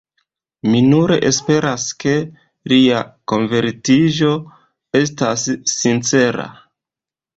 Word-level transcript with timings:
Mi 0.69 0.79
nur 0.93 1.11
esperas, 1.27 1.83
ke 2.03 2.15
lia 2.73 3.03
konvertiĝo 3.33 4.33
estas 5.03 5.45
sincera. 5.77 6.49